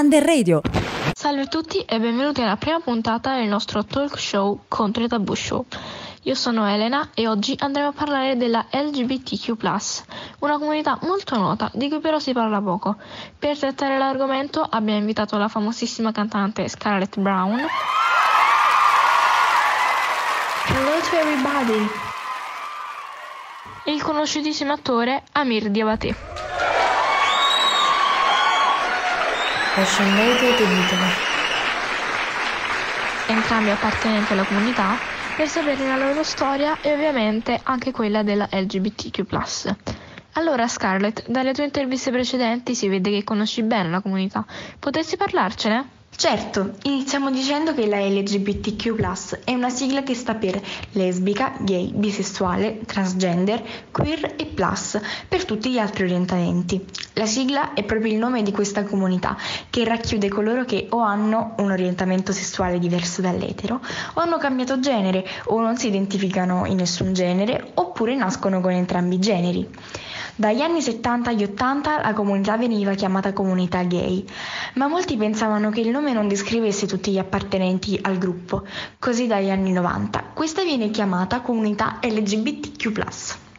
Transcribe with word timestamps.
Under 0.00 0.24
Radio. 0.24 0.62
Salve 1.12 1.42
a 1.42 1.46
tutti 1.46 1.80
e 1.80 2.00
benvenuti 2.00 2.40
alla 2.40 2.56
prima 2.56 2.80
puntata 2.80 3.36
del 3.36 3.48
nostro 3.48 3.84
talk 3.84 4.18
show 4.18 4.60
Contro 4.66 5.04
i 5.04 5.08
Tabù 5.08 5.34
Show. 5.34 5.66
Io 6.22 6.34
sono 6.34 6.66
Elena 6.66 7.10
e 7.12 7.28
oggi 7.28 7.54
andremo 7.58 7.88
a 7.88 7.92
parlare 7.92 8.38
della 8.38 8.64
LGBTQ+, 8.70 9.54
una 10.38 10.56
comunità 10.56 10.98
molto 11.02 11.36
nota 11.36 11.70
di 11.74 11.90
cui 11.90 12.00
però 12.00 12.18
si 12.18 12.32
parla 12.32 12.62
poco. 12.62 12.96
Per 13.38 13.58
trattare 13.58 13.98
l'argomento 13.98 14.62
abbiamo 14.62 15.00
invitato 15.00 15.36
la 15.36 15.48
famosissima 15.48 16.12
cantante 16.12 16.66
Scarlett 16.66 17.18
Brown. 17.18 17.58
Hello 20.68 21.00
to 21.10 21.14
everybody! 21.14 21.88
E 23.84 23.92
il 23.92 24.02
conosciutissimo 24.02 24.72
attore 24.72 25.24
Amir 25.32 25.68
Diabaté. 25.68 26.49
Fashion 29.82 30.14
Lady 30.14 30.54
Dimitri. 30.56 30.98
Entrambi 33.28 33.70
appartenenti 33.70 34.34
alla 34.34 34.44
comunità 34.44 34.98
per 35.34 35.48
sapere 35.48 35.86
la 35.86 35.96
loro 35.96 36.22
storia 36.22 36.82
e 36.82 36.92
ovviamente 36.92 37.58
anche 37.62 37.90
quella 37.90 38.22
della 38.22 38.46
LGBTQ+. 38.52 39.24
Allora 40.32 40.68
Scarlett, 40.68 41.26
dalle 41.28 41.54
tue 41.54 41.64
interviste 41.64 42.10
precedenti 42.10 42.74
si 42.74 42.88
vede 42.88 43.10
che 43.10 43.24
conosci 43.24 43.62
bene 43.62 43.88
la 43.88 44.02
comunità. 44.02 44.44
Potresti 44.78 45.16
parlarcene? 45.16 45.99
Certo, 46.14 46.74
iniziamo 46.82 47.30
dicendo 47.30 47.72
che 47.72 47.86
la 47.86 47.98
LGBTQ 47.98 49.42
è 49.44 49.54
una 49.54 49.70
sigla 49.70 50.02
che 50.02 50.14
sta 50.14 50.34
per 50.34 50.60
lesbica, 50.92 51.54
gay, 51.60 51.90
bisessuale, 51.94 52.80
transgender, 52.84 53.62
queer 53.90 54.34
e 54.36 54.44
plus 54.44 55.00
per 55.26 55.46
tutti 55.46 55.70
gli 55.70 55.78
altri 55.78 56.04
orientamenti. 56.04 56.84
La 57.14 57.24
sigla 57.24 57.72
è 57.72 57.84
proprio 57.84 58.12
il 58.12 58.18
nome 58.18 58.42
di 58.42 58.52
questa 58.52 58.84
comunità 58.84 59.34
che 59.70 59.82
racchiude 59.84 60.28
coloro 60.28 60.66
che 60.66 60.88
o 60.90 60.98
hanno 60.98 61.54
un 61.56 61.70
orientamento 61.70 62.32
sessuale 62.32 62.78
diverso 62.78 63.22
dall'etero 63.22 63.80
o 64.14 64.20
hanno 64.20 64.36
cambiato 64.36 64.78
genere 64.78 65.26
o 65.46 65.58
non 65.60 65.78
si 65.78 65.86
identificano 65.86 66.66
in 66.66 66.76
nessun 66.76 67.14
genere 67.14 67.70
oppure 67.74 68.14
nascono 68.14 68.60
con 68.60 68.72
entrambi 68.72 69.14
i 69.14 69.20
generi. 69.20 69.68
Dagli 70.40 70.62
anni 70.62 70.80
70 70.80 71.28
agli 71.28 71.42
80 71.42 72.00
la 72.00 72.14
comunità 72.14 72.56
veniva 72.56 72.94
chiamata 72.94 73.34
comunità 73.34 73.82
gay, 73.82 74.24
ma 74.76 74.88
molti 74.88 75.18
pensavano 75.18 75.68
che 75.68 75.80
il 75.80 75.90
nome 75.90 76.14
non 76.14 76.28
descrivesse 76.28 76.86
tutti 76.86 77.10
gli 77.10 77.18
appartenenti 77.18 77.98
al 78.00 78.16
gruppo, 78.16 78.64
così 78.98 79.26
dagli 79.26 79.50
anni 79.50 79.70
90 79.70 80.30
questa 80.32 80.62
viene 80.62 80.88
chiamata 80.88 81.42
comunità 81.42 81.98
LGBTQ. 82.00 83.04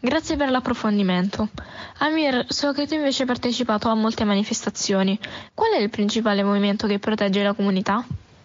Grazie 0.00 0.34
per 0.34 0.50
l'approfondimento. 0.50 1.50
Amir, 1.98 2.46
so 2.48 2.72
che 2.72 2.88
tu 2.88 2.94
invece 2.94 3.22
hai 3.22 3.28
partecipato 3.28 3.88
a 3.88 3.94
molte 3.94 4.24
manifestazioni. 4.24 5.16
Qual 5.54 5.70
è 5.70 5.80
il 5.80 5.90
principale 5.90 6.42
movimento 6.42 6.88
che 6.88 6.98
protegge 6.98 7.44
la 7.44 7.52
comunità? 7.52 8.04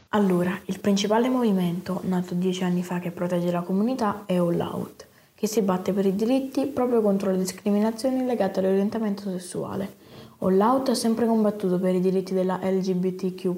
Allora, 0.09 0.55
il 0.66 0.80
principale 0.80 1.30
movimento, 1.30 2.02
nato 2.03 2.35
dieci 2.35 2.63
anni 2.63 2.83
fa 2.83 3.00
che 3.00 3.09
protegge 3.09 3.50
la 3.50 3.61
comunità, 3.61 4.22
è 4.27 4.35
All 4.35 4.59
Out 4.59 5.07
che 5.39 5.47
si 5.47 5.61
batte 5.61 5.93
per 5.93 6.05
i 6.05 6.13
diritti 6.13 6.65
proprio 6.65 7.01
contro 7.01 7.31
le 7.31 7.37
discriminazioni 7.37 8.25
legate 8.25 8.59
all'orientamento 8.59 9.29
sessuale. 9.29 9.95
All 10.39 10.59
Out 10.59 10.89
ha 10.89 10.93
sempre 10.93 11.27
combattuto 11.27 11.79
per 11.79 11.95
i 11.95 12.01
diritti 12.01 12.33
della 12.33 12.59
LGBTQ, 12.61 13.57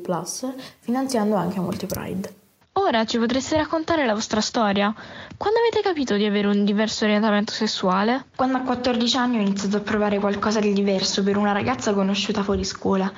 finanziando 0.82 1.34
anche 1.34 1.60
molti 1.60 1.88
Pride. 1.88 2.36
Ora 2.74 3.04
ci 3.06 3.18
potreste 3.18 3.58
raccontare 3.58 4.06
la 4.06 4.14
vostra 4.14 4.42
storia. 4.42 4.94
Quando 5.36 5.58
avete 5.58 5.82
capito 5.82 6.16
di 6.18 6.26
avere 6.26 6.46
un 6.46 6.66
diverso 6.66 7.06
orientamento 7.06 7.52
sessuale? 7.52 8.26
Quando 8.36 8.58
a 8.58 8.62
14 8.62 9.18
anni 9.18 9.38
ho 9.38 9.42
iniziato 9.42 9.78
a 9.78 9.82
provare 9.82 10.20
qualcosa 10.20 10.60
di 10.60 10.74
diverso 10.74 11.24
per 11.24 11.36
una 11.36 11.52
ragazza 11.52 11.96
conosciuta 11.96 12.44
fuori 12.44 12.64
scuola. 12.64 13.12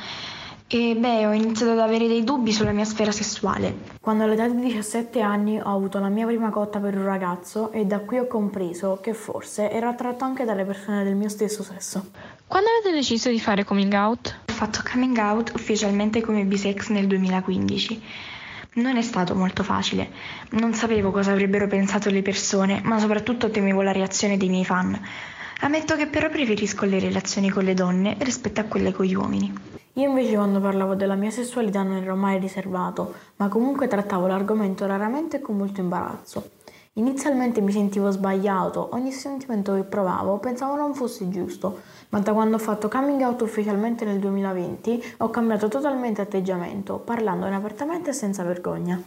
E 0.75 0.95
beh, 0.95 1.27
ho 1.27 1.33
iniziato 1.33 1.73
ad 1.73 1.79
avere 1.79 2.07
dei 2.07 2.23
dubbi 2.23 2.51
sulla 2.51 2.71
mia 2.71 2.83
sfera 2.83 3.11
sessuale. 3.11 3.91
Quando 4.01 4.23
all'età 4.23 4.47
di 4.47 4.59
17 4.59 5.21
anni 5.21 5.59
ho 5.59 5.71
avuto 5.71 5.99
la 5.99 6.07
mia 6.07 6.25
prima 6.25 6.49
cotta 6.49 6.79
per 6.79 6.97
un 6.97 7.03
ragazzo 7.03 7.71
e 7.71 7.85
da 7.85 7.99
qui 7.99 8.17
ho 8.17 8.25
compreso 8.25 8.97
che 8.99 9.13
forse 9.13 9.69
ero 9.69 9.87
attratto 9.87 10.23
anche 10.23 10.45
dalle 10.45 10.65
persone 10.65 11.03
del 11.03 11.13
mio 11.13 11.29
stesso 11.29 11.61
sesso. 11.61 12.09
Quando 12.47 12.69
avete 12.71 12.91
deciso 12.91 13.29
di 13.29 13.39
fare 13.39 13.63
coming 13.63 13.93
out? 13.93 14.35
Ho 14.49 14.51
fatto 14.51 14.81
coming 14.91 15.15
out 15.17 15.51
ufficialmente 15.53 16.21
come 16.21 16.43
bisex 16.43 16.87
nel 16.87 17.05
2015. 17.05 18.03
Non 18.75 18.97
è 18.97 19.01
stato 19.03 19.35
molto 19.35 19.61
facile. 19.61 20.09
Non 20.53 20.73
sapevo 20.73 21.11
cosa 21.11 21.33
avrebbero 21.33 21.67
pensato 21.67 22.09
le 22.09 22.23
persone, 22.23 22.81
ma 22.83 22.97
soprattutto 22.97 23.51
temevo 23.51 23.83
la 23.83 23.91
reazione 23.91 24.37
dei 24.37 24.49
miei 24.49 24.65
fan. 24.65 24.99
Ammetto 25.61 25.95
che 25.95 26.07
però 26.07 26.29
preferisco 26.29 26.85
le 26.85 26.99
relazioni 26.99 27.49
con 27.49 27.63
le 27.63 27.73
donne 27.73 28.17
rispetto 28.19 28.59
a 28.59 28.65
quelle 28.65 28.91
con 28.91 29.05
gli 29.05 29.15
uomini. 29.15 29.53
Io 29.93 30.09
invece 30.09 30.33
quando 30.33 30.59
parlavo 30.59 30.95
della 30.95 31.15
mia 31.15 31.29
sessualità 31.29 31.83
non 31.83 31.97
ero 31.97 32.15
mai 32.15 32.39
riservato, 32.39 33.13
ma 33.35 33.47
comunque 33.47 33.87
trattavo 33.87 34.27
l'argomento 34.27 34.85
raramente 34.85 35.37
e 35.37 35.41
con 35.41 35.55
molto 35.55 35.81
imbarazzo. 35.81 36.49
Inizialmente 36.93 37.61
mi 37.61 37.71
sentivo 37.71 38.11
sbagliato, 38.11 38.89
ogni 38.91 39.11
sentimento 39.11 39.73
che 39.73 39.83
provavo 39.83 40.37
pensavo 40.37 40.75
non 40.75 40.93
fosse 40.93 41.29
giusto, 41.29 41.81
ma 42.09 42.19
da 42.19 42.33
quando 42.33 42.57
ho 42.57 42.59
fatto 42.59 42.87
coming 42.87 43.21
out 43.21 43.41
ufficialmente 43.41 44.05
nel 44.05 44.19
2020 44.19 45.15
ho 45.17 45.29
cambiato 45.29 45.67
totalmente 45.67 46.21
atteggiamento, 46.21 46.97
parlandone 46.99 47.55
apertamente 47.55 48.11
e 48.11 48.13
senza 48.13 48.43
vergogna. 48.43 49.01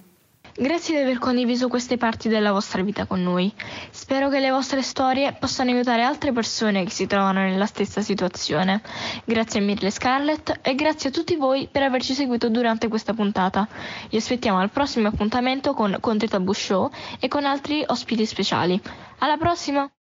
Grazie 0.59 0.97
di 0.97 1.03
aver 1.03 1.19
condiviso 1.19 1.69
queste 1.69 1.99
parti 1.99 2.31
della 2.31 2.51
vostra 2.51 2.81
vita 2.81 3.05
con 3.05 3.23
noi. 3.23 3.53
Spero 3.91 4.31
che 4.31 4.41
le 4.41 4.51
vostre 4.51 4.81
storie 4.81 5.35
possano 5.35 5.71
aiutare 5.71 6.03
altre 6.03 6.33
persone 6.33 6.83
che 6.83 6.91
si 6.91 7.07
trovano 7.07 7.41
nella 7.41 7.67
stessa 7.67 8.01
situazione. 8.01 8.81
Grazie 9.27 9.61
a 9.61 9.63
Mirle 9.63 9.91
Scarlett 9.91 10.61
e 10.63 10.75
grazie 10.75 11.11
a 11.11 11.13
tutti 11.13 11.37
voi 11.37 11.69
per 11.71 11.83
averci 11.83 12.15
seguito 12.15 12.49
durante 12.49 12.89
questa 12.89 13.13
puntata. 13.13 13.69
Vi 14.09 14.17
aspettiamo 14.17 14.59
al 14.59 14.71
prossimo 14.71 15.09
appuntamento 15.09 15.75
con 15.75 15.99
Conte 16.01 16.27
Tabù 16.27 16.55
Show 16.55 16.91
e 17.21 17.29
con 17.29 17.45
altri 17.45 17.85
ospiti 17.87 18.25
speciali. 18.25 18.81
Alla 19.19 19.37
prossima! 19.37 19.87